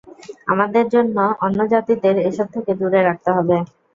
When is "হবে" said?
3.37-3.57